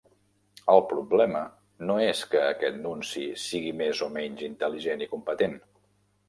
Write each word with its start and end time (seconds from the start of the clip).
El 0.75 0.79
problema 0.93 1.41
no 1.89 1.97
és 2.05 2.21
que 2.31 2.41
aquest 2.45 2.79
Nunci 2.87 3.27
sigui 3.43 3.75
més 3.83 4.03
o 4.07 4.11
menys 4.17 4.43
intel·ligent 4.49 5.05
i 5.09 5.11
competent. 5.15 5.57